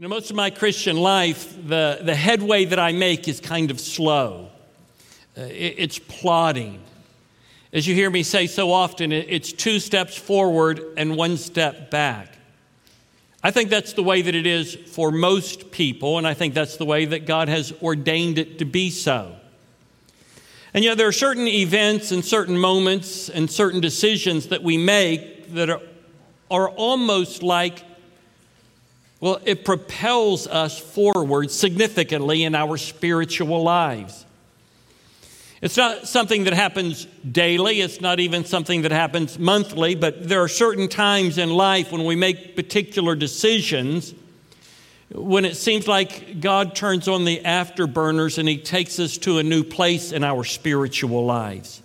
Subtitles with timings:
[0.00, 3.68] You know, most of my Christian life, the, the headway that I make is kind
[3.72, 4.48] of slow.
[5.36, 6.80] Uh, it, it's plodding.
[7.72, 11.90] As you hear me say so often, it, it's two steps forward and one step
[11.90, 12.38] back.
[13.42, 16.76] I think that's the way that it is for most people, and I think that's
[16.76, 19.34] the way that God has ordained it to be so.
[20.74, 25.54] And yet, there are certain events and certain moments and certain decisions that we make
[25.54, 25.82] that are,
[26.52, 27.82] are almost like
[29.20, 34.24] well, it propels us forward significantly in our spiritual lives.
[35.60, 40.42] It's not something that happens daily, it's not even something that happens monthly, but there
[40.42, 44.14] are certain times in life when we make particular decisions
[45.10, 49.42] when it seems like God turns on the afterburners and He takes us to a
[49.42, 51.82] new place in our spiritual lives.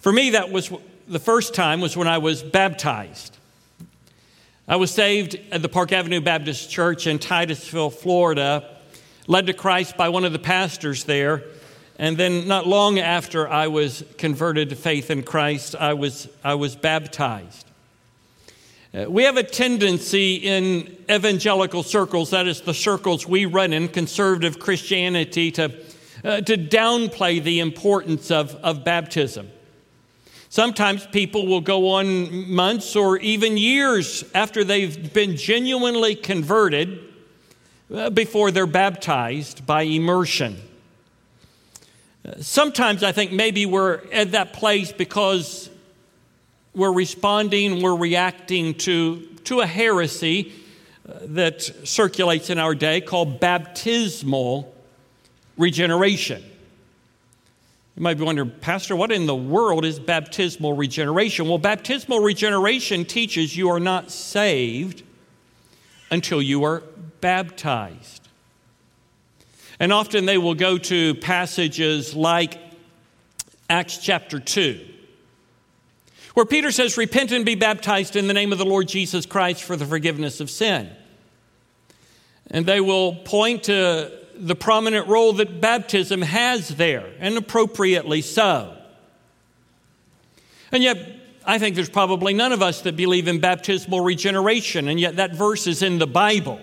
[0.00, 0.72] For me, that was
[1.08, 3.35] the first time was when I was baptized.
[4.68, 8.68] I was saved at the Park Avenue Baptist Church in Titusville, Florida,
[9.28, 11.44] led to Christ by one of the pastors there.
[12.00, 16.56] And then, not long after I was converted to faith in Christ, I was, I
[16.56, 17.64] was baptized.
[18.92, 23.86] Uh, we have a tendency in evangelical circles, that is, the circles we run in,
[23.86, 25.72] conservative Christianity, to,
[26.24, 29.48] uh, to downplay the importance of, of baptism.
[30.48, 37.00] Sometimes people will go on months or even years after they've been genuinely converted
[37.92, 40.56] uh, before they're baptized by immersion.
[42.24, 45.68] Uh, sometimes I think maybe we're at that place because
[46.74, 50.52] we're responding, we're reacting to, to a heresy
[51.08, 54.74] uh, that circulates in our day called baptismal
[55.56, 56.44] regeneration.
[57.96, 61.48] You might be wondering, Pastor, what in the world is baptismal regeneration?
[61.48, 65.02] Well, baptismal regeneration teaches you are not saved
[66.10, 66.82] until you are
[67.22, 68.28] baptized.
[69.80, 72.58] And often they will go to passages like
[73.70, 74.78] Acts chapter 2,
[76.34, 79.62] where Peter says, Repent and be baptized in the name of the Lord Jesus Christ
[79.62, 80.90] for the forgiveness of sin.
[82.50, 88.76] And they will point to the prominent role that baptism has there, and appropriately so.
[90.72, 90.98] And yet,
[91.44, 95.34] I think there's probably none of us that believe in baptismal regeneration, and yet that
[95.34, 96.60] verse is in the Bible.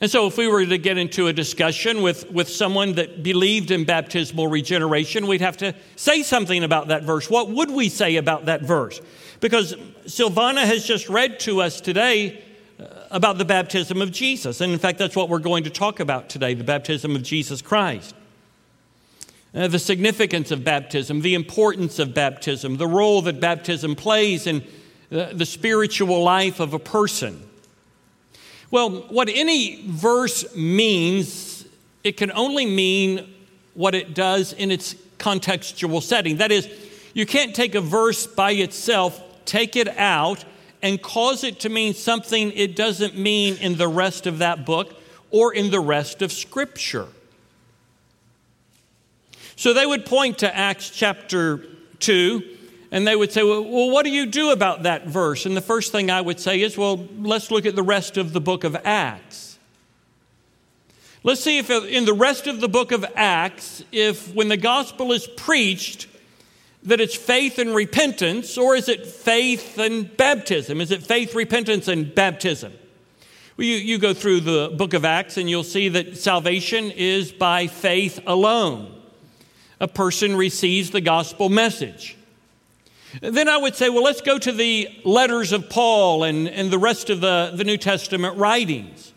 [0.00, 3.70] And so, if we were to get into a discussion with, with someone that believed
[3.70, 7.28] in baptismal regeneration, we'd have to say something about that verse.
[7.28, 9.00] What would we say about that verse?
[9.40, 9.74] Because
[10.04, 12.44] Silvana has just read to us today
[13.10, 14.60] about the baptism of Jesus.
[14.60, 17.62] And in fact, that's what we're going to talk about today the baptism of Jesus
[17.62, 18.14] Christ.
[19.54, 24.62] Uh, the significance of baptism, the importance of baptism, the role that baptism plays in
[25.08, 27.42] the, the spiritual life of a person.
[28.70, 31.66] Well, what any verse means,
[32.04, 33.34] it can only mean
[33.72, 36.36] what it does in its contextual setting.
[36.36, 36.68] That is,
[37.14, 40.44] you can't take a verse by itself, take it out,
[40.82, 44.94] and cause it to mean something it doesn't mean in the rest of that book
[45.30, 47.08] or in the rest of Scripture.
[49.56, 51.64] So they would point to Acts chapter
[52.00, 52.56] 2
[52.90, 55.44] and they would say, well, what do you do about that verse?
[55.46, 58.32] And the first thing I would say is, well, let's look at the rest of
[58.32, 59.58] the book of Acts.
[61.22, 65.12] Let's see if in the rest of the book of Acts, if when the gospel
[65.12, 66.06] is preached,
[66.84, 70.80] that it's faith and repentance, or is it faith and baptism?
[70.80, 72.72] Is it faith, repentance, and baptism?
[73.56, 77.32] Well, you, you go through the book of Acts and you'll see that salvation is
[77.32, 78.94] by faith alone.
[79.80, 82.16] A person receives the gospel message.
[83.20, 86.78] Then I would say, well, let's go to the letters of Paul and, and the
[86.78, 89.12] rest of the, the New Testament writings.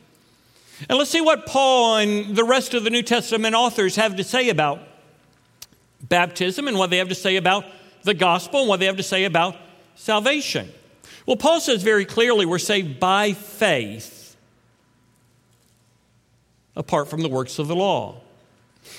[0.89, 4.23] And let's see what Paul and the rest of the New Testament authors have to
[4.23, 4.79] say about
[6.07, 7.65] baptism and what they have to say about
[8.03, 9.55] the gospel and what they have to say about
[9.95, 10.69] salvation.
[11.25, 14.35] Well, Paul says very clearly we're saved by faith
[16.75, 18.21] apart from the works of the law.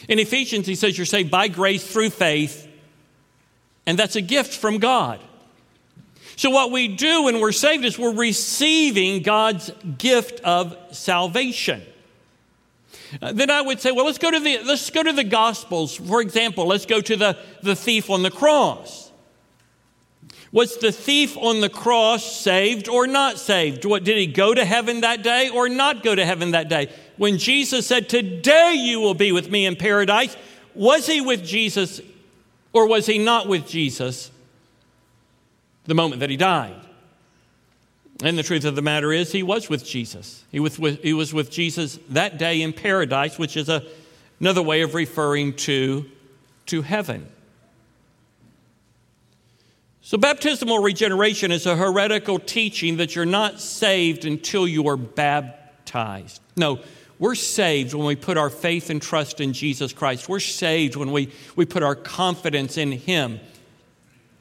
[0.09, 2.69] In Ephesians, he says you're saved by grace through faith,
[3.87, 5.21] and that's a gift from God.
[6.37, 11.83] So, what we do when we're saved is we're receiving God's gift of salvation.
[13.21, 15.97] Uh, then I would say, well, let's go to the, let's go to the Gospels.
[15.97, 19.11] For example, let's go to the, the thief on the cross.
[20.53, 23.85] Was the thief on the cross saved or not saved?
[23.87, 26.91] What, did he go to heaven that day or not go to heaven that day?
[27.17, 30.37] When Jesus said, Today you will be with me in paradise,
[30.75, 32.03] was he with Jesus
[32.73, 34.31] or was he not with Jesus
[35.85, 36.77] the moment that he died?
[38.23, 40.45] And the truth of the matter is, he was with Jesus.
[40.53, 43.83] He was with, he was with Jesus that day in paradise, which is a,
[44.39, 46.09] another way of referring to,
[46.67, 47.27] to heaven.
[50.03, 56.41] So, baptismal regeneration is a heretical teaching that you're not saved until you are baptized.
[56.57, 56.79] No,
[57.19, 60.29] we're saved when we put our faith and trust in Jesus Christ.
[60.29, 63.41] We're saved when we, we put our confidence in Him.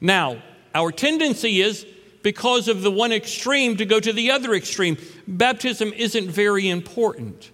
[0.00, 0.40] Now,
[0.74, 1.84] our tendency is
[2.22, 4.96] because of the one extreme to go to the other extreme.
[5.26, 7.50] Baptism isn't very important,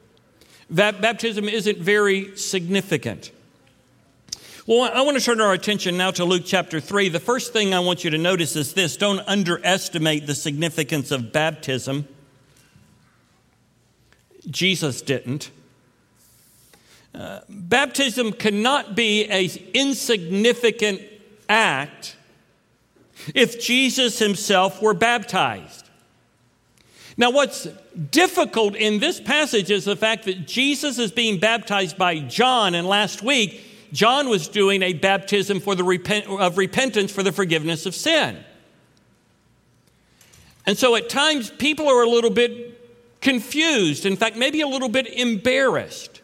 [0.71, 3.31] baptism isn't very significant.
[4.67, 7.09] Well, I want to turn our attention now to Luke chapter 3.
[7.09, 11.33] The first thing I want you to notice is this don't underestimate the significance of
[11.33, 12.07] baptism.
[14.51, 15.51] Jesus didn't.
[17.15, 21.01] Uh, baptism cannot be an insignificant
[21.49, 22.17] act
[23.35, 25.89] if Jesus himself were baptized.
[27.17, 27.67] Now, what's
[28.11, 32.87] difficult in this passage is the fact that Jesus is being baptized by John, and
[32.87, 33.61] last week,
[33.93, 38.39] John was doing a baptism for the repent, of repentance for the forgiveness of sin.
[40.65, 44.89] And so at times, people are a little bit confused, in fact, maybe a little
[44.89, 46.21] bit embarrassed.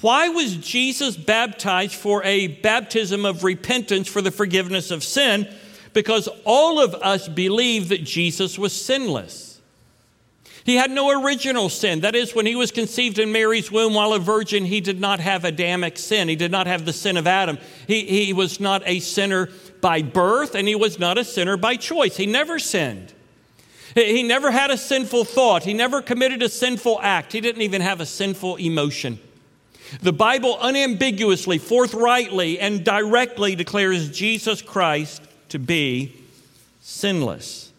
[0.00, 5.52] Why was Jesus baptized for a baptism of repentance for the forgiveness of sin
[5.96, 9.62] because all of us believe that Jesus was sinless.
[10.62, 12.00] He had no original sin.
[12.00, 15.20] That is, when he was conceived in Mary's womb while a virgin, he did not
[15.20, 16.28] have Adamic sin.
[16.28, 17.56] He did not have the sin of Adam.
[17.86, 19.48] He, he was not a sinner
[19.80, 22.18] by birth, and he was not a sinner by choice.
[22.18, 23.14] He never sinned.
[23.94, 25.62] He never had a sinful thought.
[25.62, 27.32] He never committed a sinful act.
[27.32, 29.18] He didn't even have a sinful emotion.
[30.02, 35.22] The Bible unambiguously, forthrightly, and directly declares Jesus Christ
[35.56, 36.12] to be
[36.82, 37.72] sinless.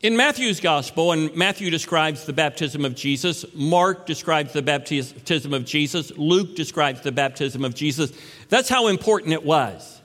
[0.00, 5.64] In Matthew's gospel, and Matthew describes the baptism of Jesus, Mark describes the baptism of
[5.64, 8.12] Jesus, Luke describes the baptism of Jesus.
[8.50, 10.00] That's how important it was.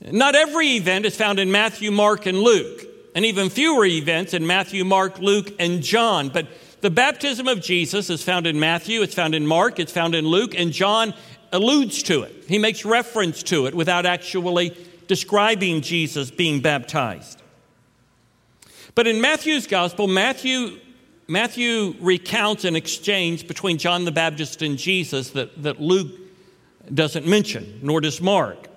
[0.00, 2.84] Not every event is found in Matthew, Mark, and Luke,
[3.16, 6.28] and even fewer events in Matthew, Mark, Luke, and John.
[6.28, 6.46] But
[6.80, 10.26] the baptism of Jesus is found in Matthew, it's found in Mark, it's found in
[10.26, 11.12] Luke, and John
[11.52, 12.44] alludes to it.
[12.48, 14.76] He makes reference to it without actually
[15.06, 17.42] describing Jesus being baptized.
[18.94, 20.78] But in Matthew's gospel, Matthew,
[21.28, 26.10] Matthew recounts an exchange between John the Baptist and Jesus that, that Luke
[26.92, 28.68] doesn't mention, nor does Mark.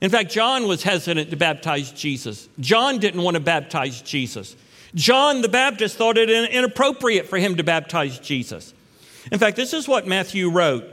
[0.00, 2.48] In fact, John was hesitant to baptize Jesus.
[2.58, 4.56] John didn't want to baptize Jesus.
[4.94, 8.74] John the Baptist thought it inappropriate for him to baptize Jesus.
[9.30, 10.84] In fact, this is what Matthew wrote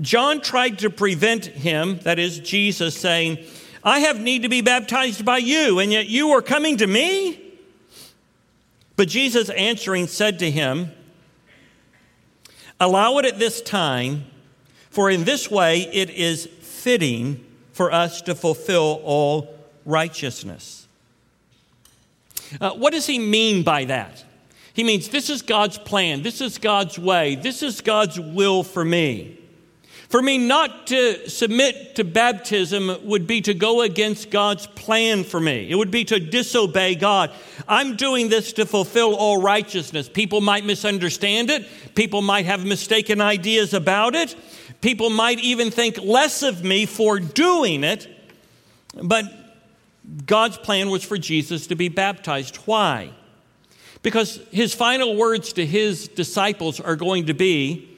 [0.00, 3.38] John tried to prevent him, that is, Jesus, saying,
[3.82, 7.40] I have need to be baptized by you, and yet you are coming to me?
[8.96, 10.92] But Jesus answering said to him,
[12.78, 14.26] Allow it at this time,
[14.90, 19.54] for in this way it is fitting for us to fulfill all
[19.86, 20.86] righteousness.
[22.60, 24.24] Uh, what does he mean by that?
[24.74, 28.84] He means this is God's plan, this is God's way, this is God's will for
[28.84, 29.39] me.
[30.10, 35.38] For me not to submit to baptism would be to go against God's plan for
[35.38, 35.70] me.
[35.70, 37.30] It would be to disobey God.
[37.68, 40.08] I'm doing this to fulfill all righteousness.
[40.08, 41.64] People might misunderstand it.
[41.94, 44.34] People might have mistaken ideas about it.
[44.80, 48.08] People might even think less of me for doing it.
[49.00, 49.26] But
[50.26, 52.56] God's plan was for Jesus to be baptized.
[52.56, 53.12] Why?
[54.02, 57.89] Because his final words to his disciples are going to be,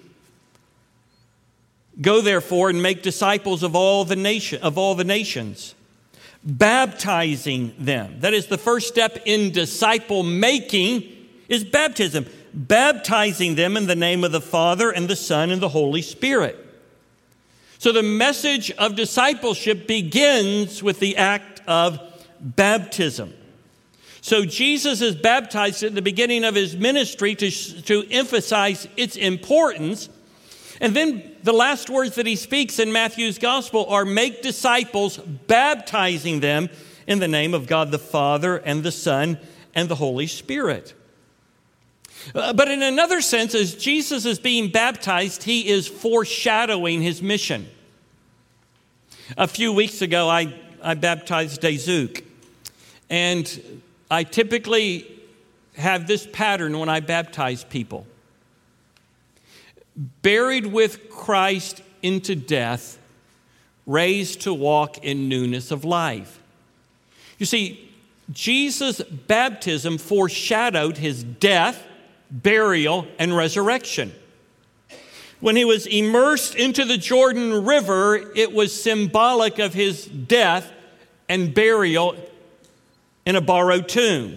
[2.01, 5.75] Go therefore and make disciples of all the nation of all the nations,
[6.43, 8.21] baptizing them.
[8.21, 11.05] That is the first step in disciple making
[11.49, 15.69] is baptism, baptizing them in the name of the Father and the Son and the
[15.69, 16.59] Holy Spirit.
[17.79, 22.01] So the message of discipleship begins with the act of
[22.41, 23.35] baptism.
[24.23, 30.09] So Jesus is baptized at the beginning of his ministry to, to emphasize its importance
[30.83, 36.41] and then the last words that he speaks in Matthew's gospel are make disciples, baptizing
[36.41, 36.69] them
[37.07, 39.39] in the name of God the Father and the Son
[39.77, 40.93] and the Holy Spirit.
[42.35, 47.69] Uh, but in another sense, as Jesus is being baptized, he is foreshadowing his mission.
[49.37, 52.25] A few weeks ago, I, I baptized Dazuk.
[53.09, 55.07] And I typically
[55.77, 58.05] have this pattern when I baptize people
[59.97, 62.99] buried with Christ into death,
[63.87, 66.41] raised to walk in newness of life.
[67.39, 67.91] You see,
[68.31, 71.85] Jesus' baptism foreshadowed his death,
[72.31, 74.13] burial, and resurrection.
[75.41, 80.71] When he was immersed into the Jordan River, it was symbolic of his death
[81.29, 82.17] and burial
[83.27, 84.37] in a borrowed tomb.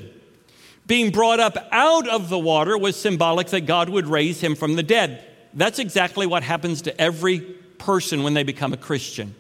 [0.88, 4.76] Being brought up out of the water was symbolic that God would raise him from
[4.76, 5.24] the dead.
[5.56, 9.36] That's exactly what happens to every person when they become a Christian.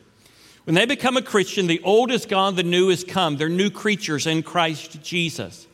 [0.63, 3.37] When they become a Christian, the old is gone, the new is come.
[3.37, 5.67] They're new creatures in Christ Jesus.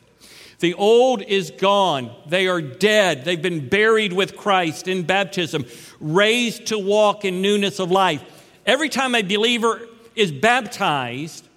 [0.58, 2.14] The old is gone.
[2.26, 3.24] They are dead.
[3.24, 5.64] They've been buried with Christ in baptism,
[5.98, 8.22] raised to walk in newness of life.
[8.66, 11.48] Every time a believer is baptized,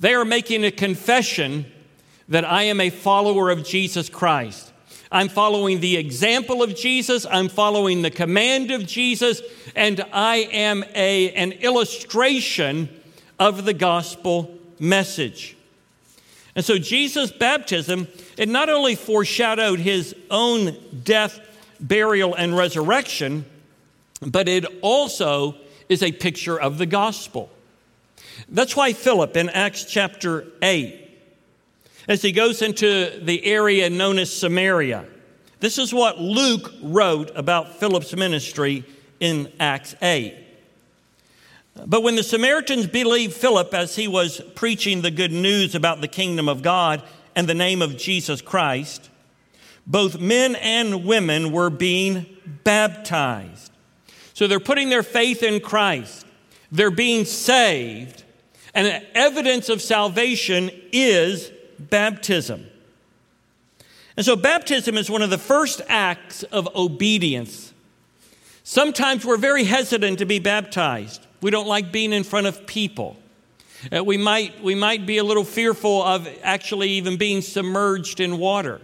[0.00, 1.66] they are making a confession
[2.28, 4.67] that I am a follower of Jesus Christ.
[5.10, 9.40] I'm following the example of Jesus, I'm following the command of Jesus,
[9.74, 12.88] and I am a, an illustration
[13.38, 15.56] of the gospel message.
[16.54, 21.40] And so Jesus' baptism, it not only foreshadowed his own death,
[21.80, 23.46] burial, and resurrection,
[24.20, 25.54] but it also
[25.88, 27.50] is a picture of the gospel.
[28.48, 31.07] That's why Philip in Acts chapter 8,
[32.08, 35.04] as he goes into the area known as Samaria,
[35.60, 38.84] this is what Luke wrote about Philip's ministry
[39.20, 40.34] in Acts 8.
[41.86, 46.08] But when the Samaritans believed Philip as he was preaching the good news about the
[46.08, 47.02] kingdom of God
[47.36, 49.10] and the name of Jesus Christ,
[49.86, 52.26] both men and women were being
[52.64, 53.70] baptized.
[54.34, 56.26] So they're putting their faith in Christ,
[56.72, 58.24] they're being saved,
[58.74, 62.66] and the evidence of salvation is baptism.
[64.16, 67.72] And so, baptism is one of the first acts of obedience.
[68.64, 71.26] Sometimes we're very hesitant to be baptized.
[71.40, 73.16] We don't like being in front of people.
[73.96, 78.38] Uh, we, might, we might be a little fearful of actually even being submerged in
[78.38, 78.80] water.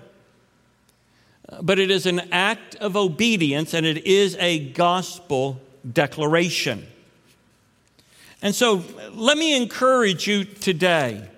[1.61, 5.61] But it is an act of obedience and it is a gospel
[5.91, 6.87] declaration.
[8.41, 11.29] And so let me encourage you today.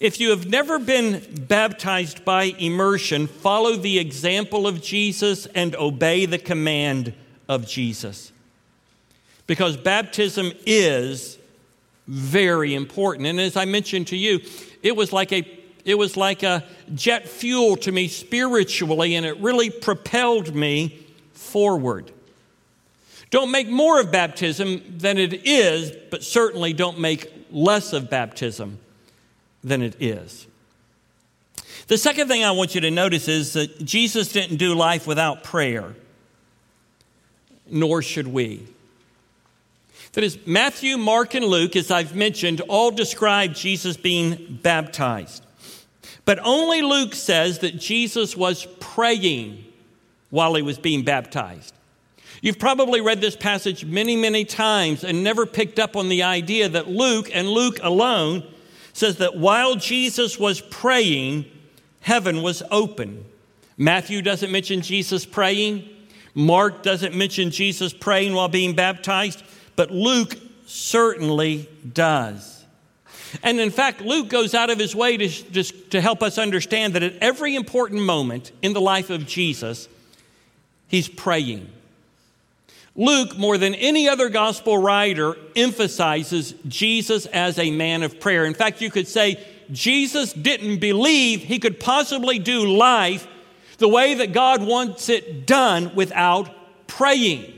[0.00, 6.24] If you have never been baptized by immersion, follow the example of Jesus and obey
[6.24, 7.14] the command
[7.48, 8.30] of Jesus.
[9.48, 11.36] Because baptism is
[12.06, 13.26] very important.
[13.26, 14.40] And as I mentioned to you,
[14.82, 16.64] it was like a it was like a
[16.94, 22.12] jet fuel to me spiritually, and it really propelled me forward.
[23.30, 28.78] Don't make more of baptism than it is, but certainly don't make less of baptism
[29.68, 30.46] than it is.
[31.86, 35.42] The second thing I want you to notice is that Jesus didn't do life without
[35.42, 35.94] prayer,
[37.70, 38.66] nor should we.
[40.12, 45.44] That is, Matthew, Mark, and Luke, as I've mentioned, all describe Jesus being baptized.
[46.24, 49.64] But only Luke says that Jesus was praying
[50.30, 51.74] while he was being baptized.
[52.42, 56.68] You've probably read this passage many, many times and never picked up on the idea
[56.68, 58.44] that Luke and Luke alone
[58.98, 61.46] says that while Jesus was praying,
[62.00, 63.24] heaven was open.
[63.76, 65.88] Matthew doesn't mention Jesus praying.
[66.34, 69.42] Mark doesn't mention Jesus praying while being baptized,
[69.76, 70.36] but Luke
[70.66, 72.64] certainly does.
[73.42, 76.94] And in fact, Luke goes out of his way to, just to help us understand
[76.94, 79.88] that at every important moment in the life of Jesus,
[80.88, 81.70] he's praying.
[82.98, 88.44] Luke, more than any other gospel writer, emphasizes Jesus as a man of prayer.
[88.44, 89.38] In fact, you could say
[89.70, 93.28] Jesus didn't believe he could possibly do life
[93.78, 96.50] the way that God wants it done without
[96.88, 97.54] praying.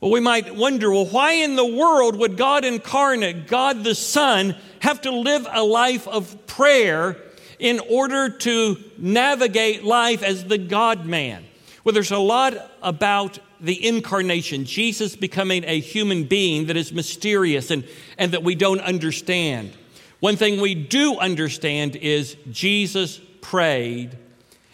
[0.00, 4.54] Well, we might wonder well, why in the world would God incarnate, God the Son,
[4.80, 7.16] have to live a life of prayer
[7.58, 11.42] in order to navigate life as the God man?
[11.84, 17.70] Well, there's a lot about the incarnation, Jesus becoming a human being that is mysterious
[17.70, 17.84] and,
[18.18, 19.72] and that we don't understand.
[20.20, 24.16] One thing we do understand is Jesus prayed,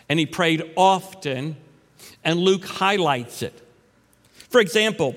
[0.09, 1.57] and he prayed often,
[2.25, 3.61] and Luke highlights it.
[4.49, 5.17] For example,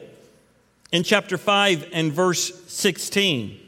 [0.92, 3.60] in chapter 5 and verse 16,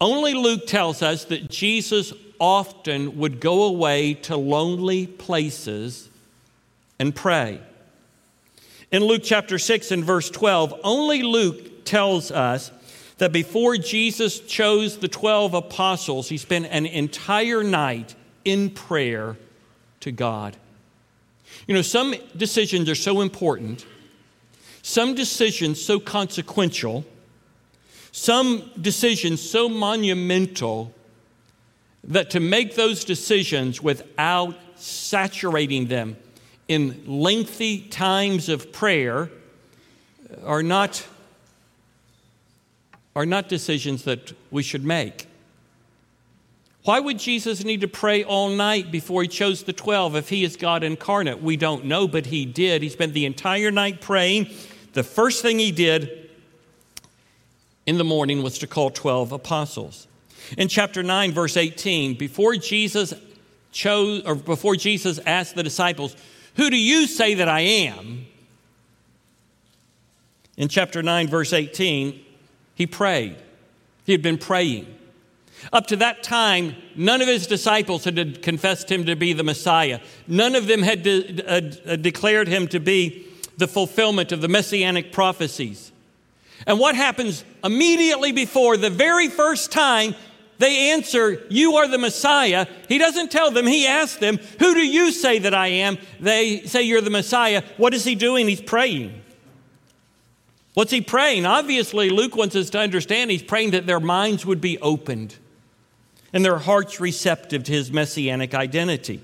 [0.00, 6.08] only Luke tells us that Jesus often would go away to lonely places
[6.98, 7.60] and pray.
[8.92, 12.72] In Luke chapter 6 and verse 12, only Luke tells us
[13.18, 19.36] that before Jesus chose the 12 apostles, he spent an entire night in prayer
[20.00, 20.56] to God.
[21.68, 23.86] You know, some decisions are so important,
[24.82, 27.04] some decisions so consequential,
[28.10, 30.92] some decisions so monumental
[32.02, 36.16] that to make those decisions without saturating them
[36.70, 39.28] in lengthy times of prayer
[40.44, 41.04] are not,
[43.16, 45.26] are not decisions that we should make.
[46.84, 50.44] Why would Jesus need to pray all night before he chose the 12 if he
[50.44, 51.42] is God incarnate?
[51.42, 52.84] We don't know, but he did.
[52.84, 54.46] He spent the entire night praying.
[54.92, 56.30] The first thing he did
[57.84, 60.06] in the morning was to call 12 apostles.
[60.56, 63.12] In chapter 9, verse 18, before Jesus
[63.72, 66.14] chose, or before Jesus asked the disciples,
[66.56, 68.26] Who do you say that I am?
[70.56, 72.20] In chapter 9, verse 18,
[72.74, 73.36] he prayed.
[74.04, 74.86] He had been praying.
[75.72, 80.00] Up to that time, none of his disciples had confessed him to be the Messiah.
[80.26, 83.26] None of them had de- uh, uh, declared him to be
[83.58, 85.92] the fulfillment of the messianic prophecies.
[86.66, 90.14] And what happens immediately before the very first time
[90.60, 92.66] they answer, You are the Messiah.
[92.86, 95.96] He doesn't tell them, he asks them, Who do you say that I am?
[96.20, 97.62] They say, You're the Messiah.
[97.78, 98.46] What is he doing?
[98.46, 99.22] He's praying.
[100.74, 101.46] What's he praying?
[101.46, 105.34] Obviously, Luke wants us to understand he's praying that their minds would be opened
[106.34, 109.22] and their hearts receptive to his messianic identity.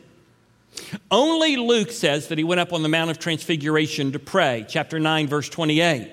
[1.10, 4.98] Only Luke says that he went up on the Mount of Transfiguration to pray, chapter
[4.98, 6.10] 9, verse 28.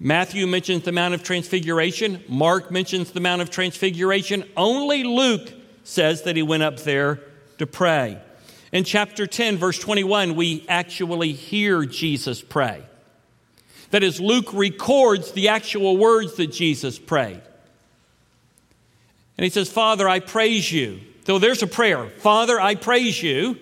[0.00, 2.22] Matthew mentions the Mount of Transfiguration.
[2.28, 4.44] Mark mentions the Mount of Transfiguration.
[4.56, 5.52] Only Luke
[5.84, 7.20] says that he went up there
[7.58, 8.20] to pray.
[8.72, 12.82] In chapter 10, verse 21, we actually hear Jesus pray.
[13.90, 17.40] That is, Luke records the actual words that Jesus prayed.
[19.38, 21.00] And he says, Father, I praise you.
[21.26, 22.08] So there's a prayer.
[22.08, 23.58] Father, I praise you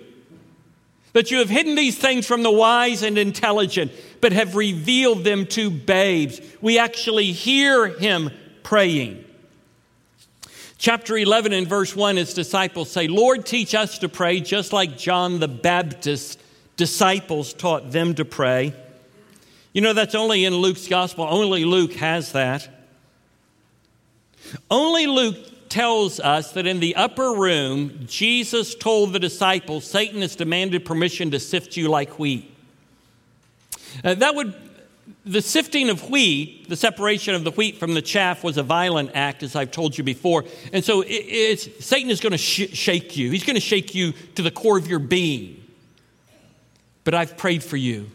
[1.13, 5.47] that you have hidden these things from the wise and intelligent, but have revealed them
[5.47, 6.41] to babes.
[6.61, 8.31] We actually hear him
[8.63, 9.25] praying.
[10.79, 14.99] Chapter 11 and verse 1, his disciples say, Lord, teach us to pray just like
[14.99, 16.39] John the Baptist's
[16.77, 18.75] disciples taught them to pray.
[19.73, 21.27] You know, that's only in Luke's gospel.
[21.29, 22.69] Only Luke has that.
[24.71, 25.37] Only Luke
[25.73, 31.31] tells us that in the upper room, Jesus told the disciples, Satan has demanded permission
[31.31, 32.55] to sift you like wheat.
[34.05, 34.53] Uh, that would,
[35.25, 39.13] the sifting of wheat, the separation of the wheat from the chaff, was a violent
[39.15, 40.45] act, as I've told you before.
[40.75, 44.13] And so it, Satan is going to sh- shake you, he's going to shake you
[44.35, 45.65] to the core of your being.
[47.05, 48.11] But I've prayed for you,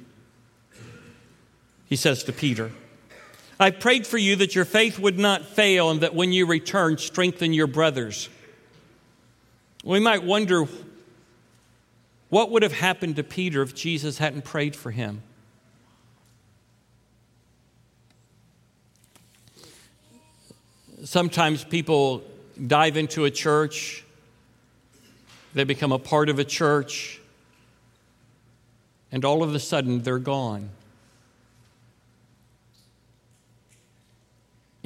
[1.87, 2.71] he says to Peter.
[3.59, 6.97] I prayed for you that your faith would not fail and that when you return,
[6.97, 8.29] strengthen your brothers.
[9.83, 10.65] We might wonder
[12.29, 15.23] what would have happened to Peter if Jesus hadn't prayed for him.
[21.03, 22.23] Sometimes people
[22.65, 24.03] dive into a church,
[25.53, 27.21] they become a part of a church,
[29.11, 30.69] and all of a sudden they're gone.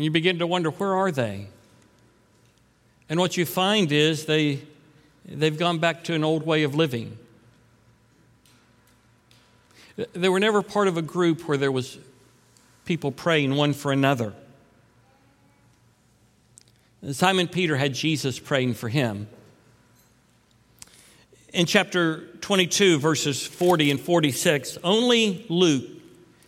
[0.02, 1.46] And you begin to wonder, where are they?
[3.08, 4.64] And what you find is they,
[5.26, 7.20] they've gone back to an old way of living.
[10.14, 12.00] They were never part of a group where there was
[12.84, 14.34] people praying one for another.
[17.12, 19.28] Simon Peter had Jesus praying for him.
[21.54, 25.86] In chapter 22, verses 40 and 46, only Luke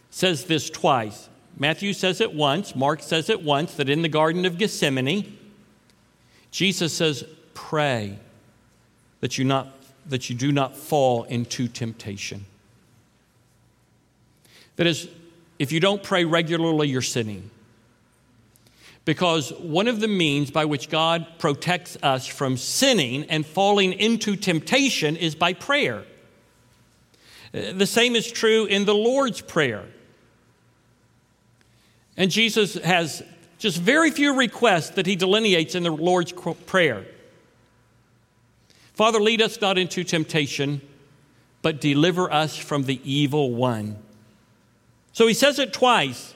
[0.09, 1.29] says this twice.
[1.63, 5.37] Matthew says it once, Mark says it once, that in the Garden of Gethsemane,
[6.51, 7.23] Jesus says,
[7.53, 8.19] Pray
[9.21, 9.69] that you, not,
[10.05, 12.43] that you do not fall into temptation.
[14.75, 15.07] That is,
[15.57, 17.49] if you don't pray regularly, you're sinning.
[19.05, 24.35] Because one of the means by which God protects us from sinning and falling into
[24.35, 26.03] temptation is by prayer.
[27.53, 29.85] The same is true in the Lord's Prayer.
[32.17, 33.23] And Jesus has
[33.57, 36.33] just very few requests that he delineates in the Lord's
[36.65, 37.05] Prayer.
[38.93, 40.81] Father, lead us not into temptation,
[41.61, 43.97] but deliver us from the evil one.
[45.13, 46.33] So he says it twice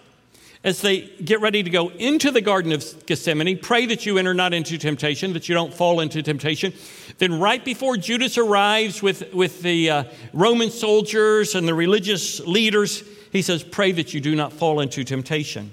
[0.64, 3.60] as they get ready to go into the Garden of Gethsemane.
[3.60, 6.74] Pray that you enter not into temptation, that you don't fall into temptation.
[7.20, 13.04] Then, right before Judas arrives with, with the uh, Roman soldiers and the religious leaders,
[13.32, 15.72] he says, Pray that you do not fall into temptation.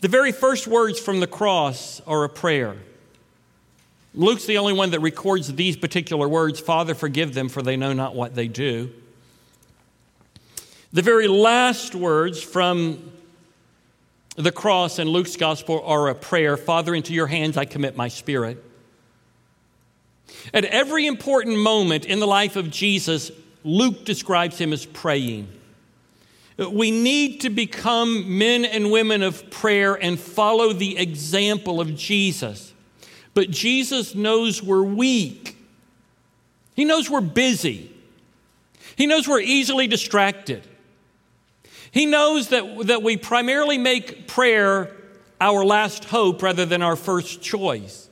[0.00, 2.76] The very first words from the cross are a prayer.
[4.14, 7.92] Luke's the only one that records these particular words Father, forgive them, for they know
[7.92, 8.90] not what they do.
[10.92, 13.12] The very last words from
[14.36, 18.08] The cross and Luke's gospel are a prayer Father, into your hands I commit my
[18.08, 18.64] spirit.
[20.54, 23.30] At every important moment in the life of Jesus,
[23.68, 25.46] Luke describes him as praying.
[26.56, 32.72] We need to become men and women of prayer and follow the example of Jesus.
[33.34, 35.56] But Jesus knows we're weak.
[36.74, 37.92] He knows we're busy.
[38.96, 40.66] He knows we're easily distracted.
[41.90, 44.96] He knows that, that we primarily make prayer
[45.40, 48.08] our last hope rather than our first choice.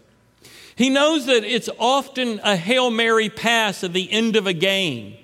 [0.76, 5.16] He knows that it's often a Hail Mary pass at the end of a game.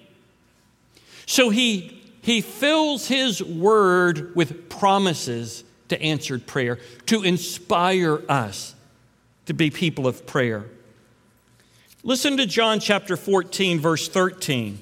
[1.33, 8.75] So he, he fills his word with promises to answered prayer, to inspire us
[9.47, 10.67] to be people of prayer.
[12.03, 14.79] Listen to John chapter 14, verse 13.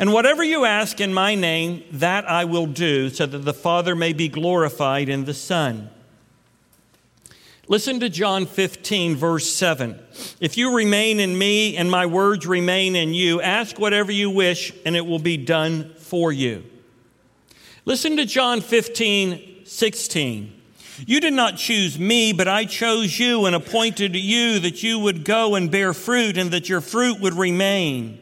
[0.00, 3.94] And whatever you ask in my name, that I will do, so that the Father
[3.94, 5.88] may be glorified in the Son.
[7.70, 9.98] Listen to John 15, verse 7.
[10.40, 14.72] If you remain in me and my words remain in you, ask whatever you wish,
[14.86, 16.64] and it will be done for you.
[17.84, 20.54] Listen to John 15, 16.
[21.06, 25.26] You did not choose me, but I chose you and appointed you that you would
[25.26, 28.18] go and bear fruit and that your fruit would remain.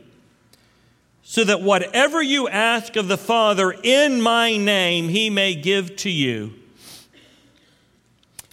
[1.23, 6.11] So that whatever you ask of the Father in my name, he may give to
[6.11, 6.53] you.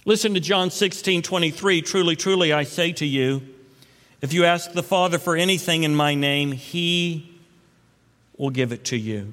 [0.06, 1.80] Listen to John 16, 23.
[1.80, 3.40] Truly, truly, I say to you,
[4.20, 7.38] if you ask the Father for anything in my name, he
[8.36, 9.32] will give it to you.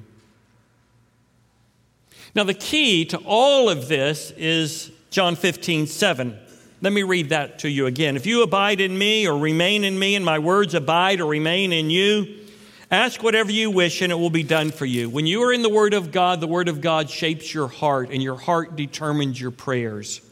[2.34, 6.38] Now, the key to all of this is John 15, 7.
[6.80, 8.16] Let me read that to you again.
[8.16, 11.74] If you abide in me or remain in me, and my words abide or remain
[11.74, 12.46] in you,
[12.90, 15.10] ask whatever you wish, and it will be done for you.
[15.10, 18.08] When you are in the Word of God, the Word of God shapes your heart,
[18.10, 20.22] and your heart determines your prayers.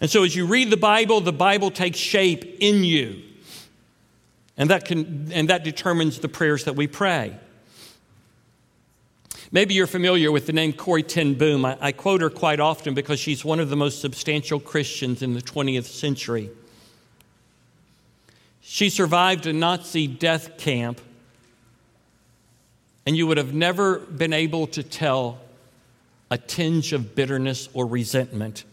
[0.00, 3.22] And so, as you read the Bible, the Bible takes shape in you,
[4.56, 7.38] and that, can, and that determines the prayers that we pray.
[9.52, 11.64] Maybe you're familiar with the name Corrie Ten Boom.
[11.64, 15.34] I, I, quote her quite often because she's one of the most substantial Christians in
[15.34, 16.50] the 20th century.
[18.60, 21.00] She survived a Nazi death camp,
[23.04, 25.40] and you would have never been able to tell
[26.30, 28.64] a tinge of bitterness or resentment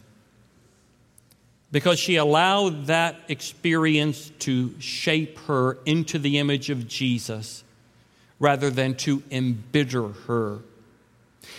[1.70, 7.62] because she allowed that experience to shape her into the image of Jesus
[8.40, 10.60] rather than to embitter her.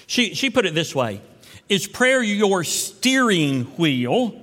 [0.08, 1.22] She, she put it this way
[1.68, 4.40] Is prayer your steering wheel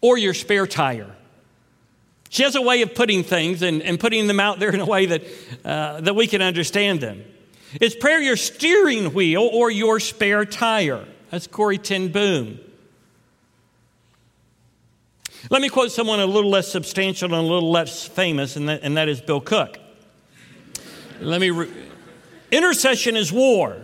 [0.00, 1.16] or your spare tire?
[2.28, 4.86] She has a way of putting things and, and putting them out there in a
[4.86, 5.24] way that,
[5.64, 7.24] uh, that we can understand them.
[7.80, 11.06] Is prayer your steering wheel or your spare tire?
[11.30, 12.60] That's Corrie Ten Boom.
[15.48, 18.80] Let me quote someone a little less substantial and a little less famous, and that,
[18.82, 19.78] and that is Bill Cook.
[21.20, 21.50] Let me.
[21.50, 21.68] Re-
[22.50, 23.76] Intercession is war.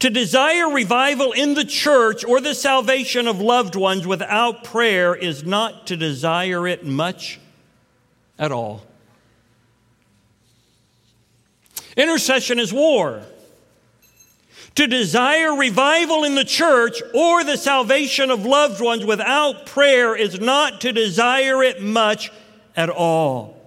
[0.00, 5.44] To desire revival in the church or the salvation of loved ones without prayer is
[5.44, 7.38] not to desire it much
[8.38, 8.84] at all.
[11.96, 13.22] Intercession is war.
[14.76, 20.40] To desire revival in the church or the salvation of loved ones without prayer is
[20.40, 22.32] not to desire it much
[22.74, 23.60] at all.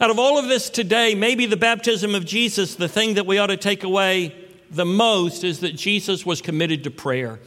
[0.00, 3.38] Out of all of this today, maybe the baptism of Jesus, the thing that we
[3.38, 4.34] ought to take away
[4.70, 7.38] the most is that Jesus was committed to prayer.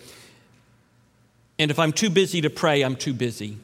[1.60, 3.58] And if I'm too busy to pray, I'm too busy.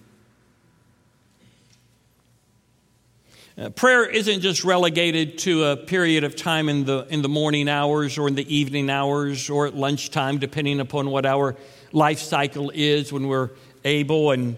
[3.58, 7.70] Uh, prayer isn't just relegated to a period of time in the, in the morning
[7.70, 11.56] hours or in the evening hours or at lunchtime, depending upon what our
[11.94, 13.50] life cycle is when we're
[13.86, 14.58] able and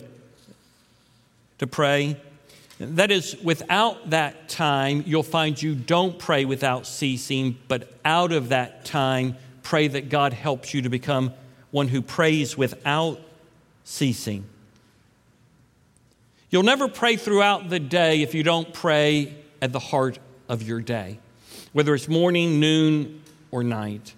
[1.60, 2.18] to pray.
[2.80, 8.50] That is, without that time, you'll find you don't pray without ceasing, but out of
[8.50, 11.34] that time, pray that God helps you to become
[11.70, 13.22] one who prays without
[13.84, 14.46] ceasing.
[16.50, 20.80] You'll never pray throughout the day if you don't pray at the heart of your
[20.80, 21.20] day,
[21.74, 24.14] whether it's morning, noon, or night.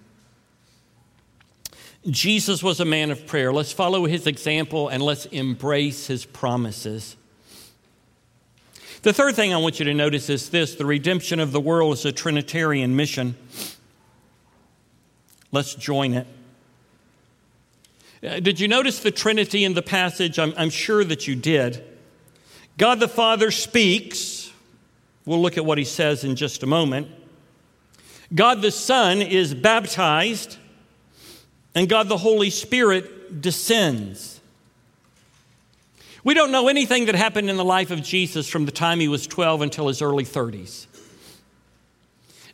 [2.08, 3.52] Jesus was a man of prayer.
[3.52, 7.16] Let's follow his example and let's embrace his promises.
[9.02, 11.94] The third thing I want you to notice is this the redemption of the world
[11.94, 13.36] is a Trinitarian mission.
[15.52, 16.28] Let's join it.
[18.22, 20.38] Uh, did you notice the Trinity in the passage?
[20.38, 21.84] I'm, I'm sure that you did.
[22.80, 24.40] God the Father speaks
[25.30, 27.08] We'll look at what he says in just a moment.
[28.34, 30.58] God the Son is baptized,
[31.76, 34.42] and God the Holy Spirit descends.
[36.24, 39.08] We don't know anything that happened in the life of Jesus from the time he
[39.08, 40.88] was 12 until his early 30s.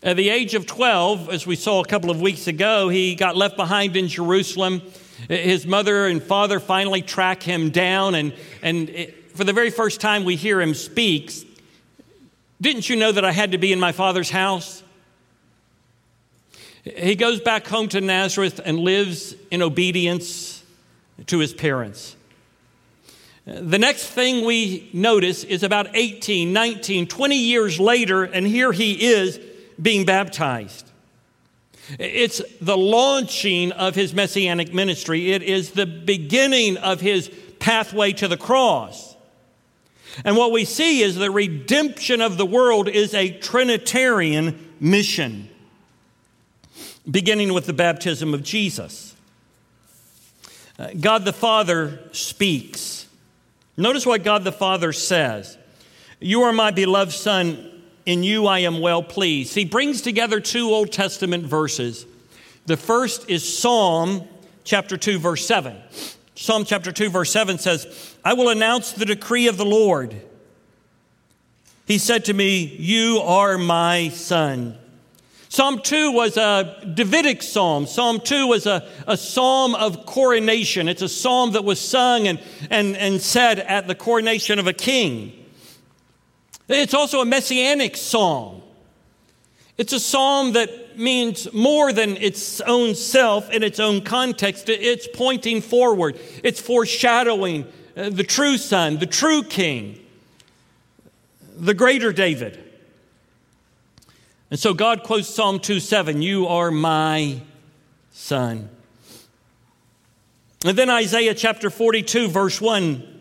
[0.04, 3.38] At the age of 12, as we saw a couple of weeks ago, he got
[3.38, 4.82] left behind in Jerusalem.
[5.30, 10.00] His mother and father finally track him down, and, and it, for the very first
[10.00, 11.32] time we hear him speak,
[12.62, 14.82] Didn't you know that I had to be in my father's house?
[16.84, 20.64] He goes back home to Nazareth and lives in obedience
[21.28, 22.16] to his parents.
[23.46, 29.06] The next thing we notice is about 18, 19, 20 years later, and here he
[29.06, 29.40] is
[29.80, 30.90] being baptized.
[32.00, 38.28] It's the launching of his messianic ministry, it is the beginning of his pathway to
[38.28, 39.15] the cross.
[40.24, 45.50] And what we see is the redemption of the world is a Trinitarian mission,
[47.10, 49.16] beginning with the baptism of Jesus.
[50.78, 53.08] Uh, God the Father speaks.
[53.78, 55.58] Notice what God the Father says
[56.20, 57.72] You are my beloved Son
[58.06, 59.56] in you I am well pleased.
[59.56, 62.06] He brings together two Old Testament verses.
[62.66, 64.28] The first is Psalm
[64.64, 65.76] chapter 2, verse 7.
[66.36, 70.22] Psalm chapter 2, verse 7 says, I will announce the decree of the Lord.
[71.86, 74.78] He said to me, You are my son.
[75.48, 77.88] Psalm 2 was a Davidic psalm.
[77.88, 80.90] Psalm 2 was a, a psalm of coronation.
[80.90, 84.74] It's a psalm that was sung and, and, and said at the coronation of a
[84.74, 85.32] king.
[86.68, 88.64] It's also a messianic psalm.
[89.78, 94.70] It's a psalm that means more than its own self in its own context.
[94.70, 97.66] It's pointing forward, it's foreshadowing
[97.98, 100.00] uh, the true son, the true king,
[101.58, 102.62] the greater David.
[104.52, 107.42] And so God quotes Psalm 2 7, You are my
[108.12, 108.70] son.
[110.66, 113.16] And then Isaiah chapter 42, verse 1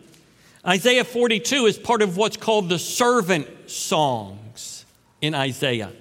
[0.67, 4.85] Isaiah 42 is part of what's called the servant songs
[5.21, 5.91] in Isaiah.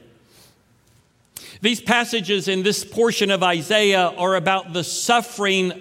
[1.64, 5.72] These passages in this portion of Isaiah are about the suffering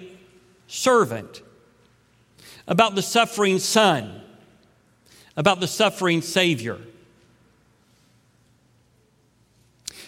[0.66, 1.42] servant,
[2.66, 4.22] about the suffering son,
[5.36, 6.78] about the suffering Savior.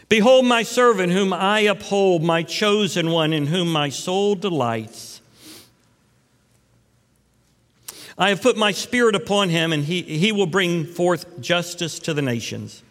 [0.08, 5.20] Behold, my servant, whom I uphold, my chosen one, in whom my soul delights.
[8.16, 12.14] I have put my spirit upon him, and he, he will bring forth justice to
[12.14, 12.82] the nations.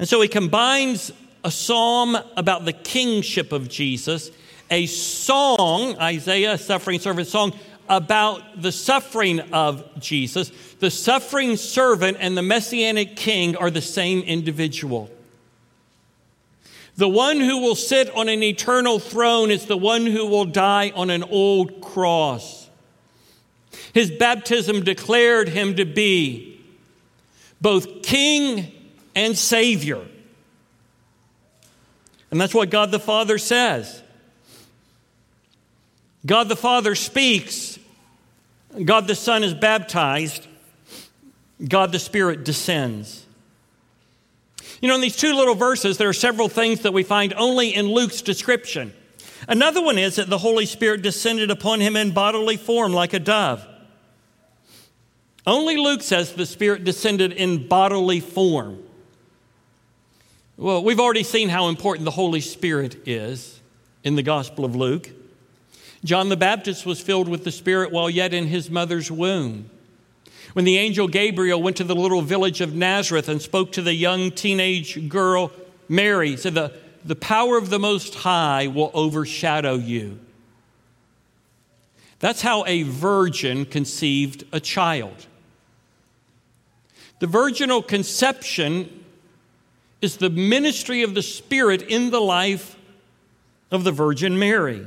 [0.00, 1.12] And so he combines
[1.44, 4.30] a psalm about the kingship of Jesus,
[4.70, 7.52] a song, Isaiah, suffering servant song,
[7.86, 10.52] about the suffering of Jesus.
[10.78, 15.10] The suffering servant and the messianic king are the same individual.
[16.96, 20.92] The one who will sit on an eternal throne is the one who will die
[20.94, 22.70] on an old cross.
[23.92, 26.58] His baptism declared him to be
[27.60, 28.72] both king
[29.14, 30.04] and savior.
[32.30, 34.02] And that's what God the Father says.
[36.24, 37.78] God the Father speaks,
[38.84, 40.46] God the Son is baptized,
[41.66, 43.26] God the Spirit descends.
[44.80, 47.74] You know, in these two little verses, there are several things that we find only
[47.74, 48.92] in Luke's description.
[49.48, 53.18] Another one is that the Holy Spirit descended upon him in bodily form like a
[53.18, 53.66] dove.
[55.46, 58.82] Only Luke says the Spirit descended in bodily form.
[60.60, 63.62] Well, we've already seen how important the Holy Spirit is
[64.04, 65.08] in the Gospel of Luke.
[66.04, 69.70] John the Baptist was filled with the Spirit while yet in his mother's womb.
[70.52, 73.94] When the angel Gabriel went to the little village of Nazareth and spoke to the
[73.94, 75.50] young teenage girl
[75.88, 76.74] Mary, said, the,
[77.06, 80.18] the power of the Most High will overshadow you.
[82.18, 85.26] That's how a virgin conceived a child.
[87.18, 88.99] The virginal conception
[90.02, 92.76] is the ministry of the Spirit in the life
[93.70, 94.86] of the Virgin Mary.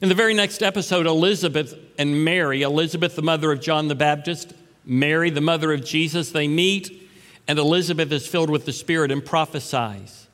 [0.00, 4.52] In the very next episode, Elizabeth and Mary, Elizabeth, the mother of John the Baptist,
[4.84, 7.08] Mary, the mother of Jesus, they meet,
[7.46, 10.26] and Elizabeth is filled with the Spirit and prophesies.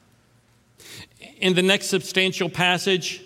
[1.40, 3.22] In the next substantial passage,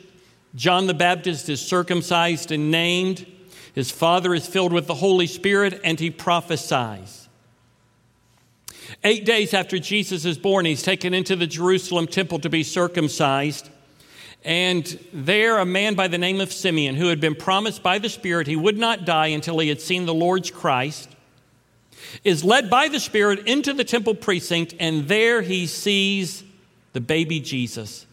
[0.55, 3.27] John the Baptist is circumcised and named.
[3.75, 7.22] His father is filled with the Holy Spirit and he prophesies.
[9.05, 13.69] Eight days after Jesus is born, he's taken into the Jerusalem temple to be circumcised.
[14.45, 18.09] And there, a man by the name of Simeon, who had been promised by the
[18.09, 21.09] Spirit he would not die until he had seen the Lord's Christ,
[22.23, 26.45] is led by the Spirit into the temple precinct, and there he sees
[26.93, 28.07] the baby Jesus.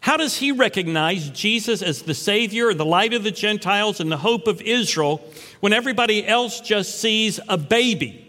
[0.00, 4.18] How does he recognize Jesus as the Savior, the light of the Gentiles, and the
[4.18, 5.26] hope of Israel
[5.60, 8.23] when everybody else just sees a baby?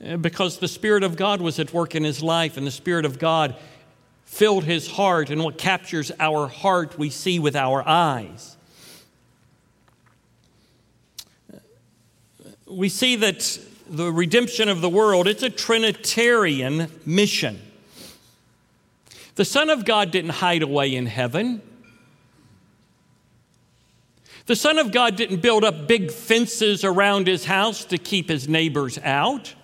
[0.00, 3.04] Eh, because the Spirit of God was at work in his life, and the Spirit
[3.04, 3.56] of God
[4.24, 8.56] filled his heart, and what captures our heart we see with our eyes.
[12.66, 17.60] We see that the redemption of the world, it's a Trinitarian mission.
[19.36, 21.62] The Son of God didn't hide away in heaven.
[24.46, 28.48] The Son of God didn't build up big fences around his house to keep his
[28.48, 29.54] neighbors out.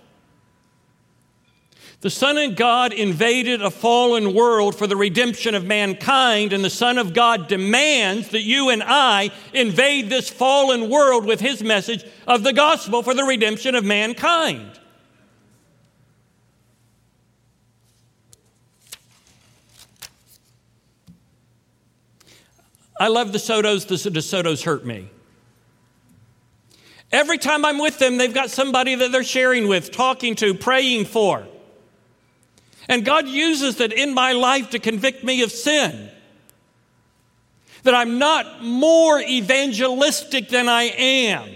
[2.02, 6.68] The Son of God invaded a fallen world for the redemption of mankind, and the
[6.68, 12.04] Son of God demands that you and I invade this fallen world with his message
[12.26, 14.80] of the gospel for the redemption of mankind.
[22.98, 25.08] I love the Sotos, the Sotos hurt me.
[27.12, 31.04] Every time I'm with them, they've got somebody that they're sharing with, talking to, praying
[31.04, 31.46] for.
[32.88, 36.10] And God uses it in my life to convict me of sin.
[37.84, 41.48] That I'm not more evangelistic than I am.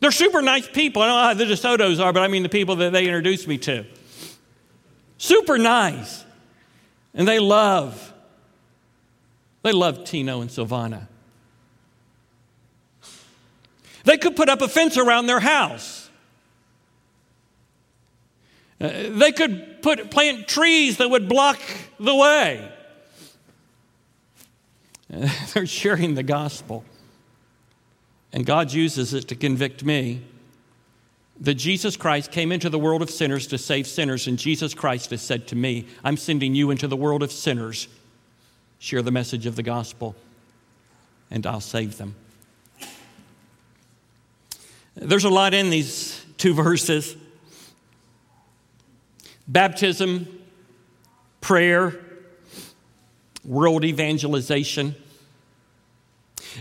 [0.00, 1.02] They're super nice people.
[1.02, 3.48] I don't know how the DeSotos are, but I mean the people that they introduced
[3.48, 3.84] me to.
[5.18, 6.24] Super nice.
[7.14, 8.12] And they love,
[9.62, 11.08] they love Tino and Silvana.
[14.04, 16.05] They could put up a fence around their house.
[18.86, 21.60] Uh, they could put, plant trees that would block
[21.98, 22.72] the way.
[25.54, 26.84] They're sharing the gospel.
[28.32, 30.22] And God uses it to convict me
[31.40, 34.26] that Jesus Christ came into the world of sinners to save sinners.
[34.26, 37.88] And Jesus Christ has said to me, I'm sending you into the world of sinners.
[38.78, 40.14] Share the message of the gospel,
[41.30, 42.14] and I'll save them.
[44.94, 47.16] There's a lot in these two verses
[49.48, 50.26] baptism,
[51.40, 51.94] prayer,
[53.44, 54.94] world evangelization.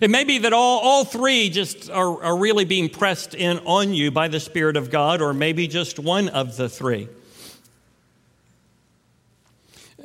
[0.01, 3.93] It may be that all, all three just are, are really being pressed in on
[3.93, 7.07] you by the Spirit of God, or maybe just one of the three.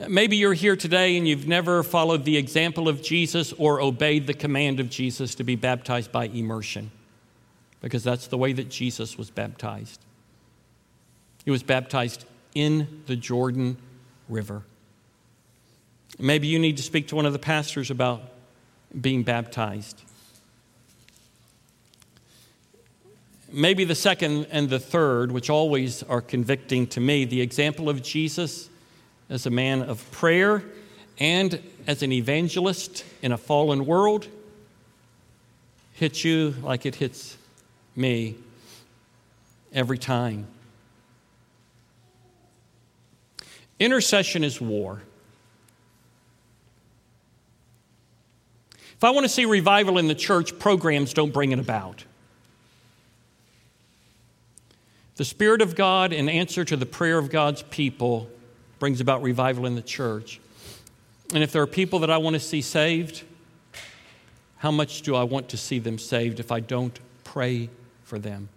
[0.08, 4.32] Maybe you're here today and you've never followed the example of Jesus or obeyed the
[4.32, 6.90] command of Jesus to be baptized by immersion,
[7.82, 10.00] because that's the way that Jesus was baptized.
[11.44, 13.76] He was baptized in the Jordan
[14.28, 14.62] River.
[16.18, 18.22] Maybe you need to speak to one of the pastors about
[18.98, 20.02] being baptized.
[23.52, 28.02] Maybe the second and the third, which always are convicting to me, the example of
[28.02, 28.68] Jesus
[29.28, 30.62] as a man of prayer
[31.18, 34.28] and as an evangelist in a fallen world
[35.94, 37.36] hits you like it hits
[37.94, 38.34] me
[39.72, 40.46] every time.
[43.80, 45.02] Intercession is war.
[48.94, 52.04] If I want to see revival in the church, programs don't bring it about.
[55.16, 58.28] The Spirit of God, in answer to the prayer of God's people,
[58.78, 60.38] brings about revival in the church.
[61.32, 63.22] And if there are people that I want to see saved,
[64.58, 67.70] how much do I want to see them saved if I don't pray
[68.04, 68.50] for them?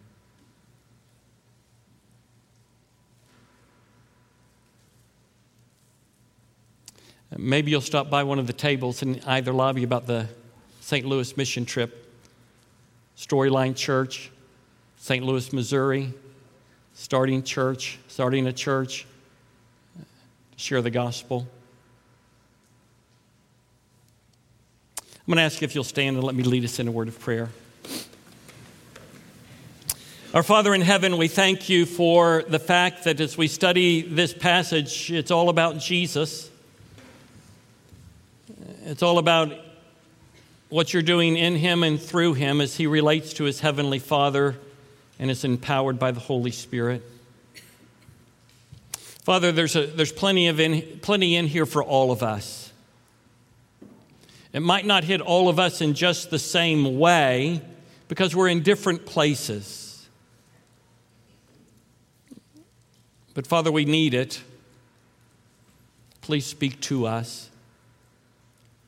[7.38, 10.28] Maybe you'll stop by one of the tables in either lobby about the
[10.82, 11.06] St.
[11.06, 12.14] Louis mission trip,
[13.18, 14.30] Storyline Church,
[14.98, 15.26] St.
[15.26, 16.14] Louis, Missouri,
[16.94, 19.08] starting church, starting a church,
[20.58, 21.48] share the gospel.
[24.98, 26.92] I'm going to ask you if you'll stand and let me lead us in a
[26.92, 27.50] word of prayer.
[30.34, 34.34] Our Father in heaven, we thank you for the fact that as we study this
[34.34, 36.50] passage, it's all about Jesus.
[38.86, 39.54] It's all about
[40.68, 44.58] what you're doing in him and through him as he relates to his heavenly Father
[45.18, 47.02] and is empowered by the Holy Spirit.
[48.94, 52.74] Father, there's, a, there's plenty, of in, plenty in here for all of us.
[54.52, 57.62] It might not hit all of us in just the same way
[58.10, 60.10] because we're in different places.
[63.34, 64.44] But Father, we need it.
[66.20, 67.50] Please speak to us.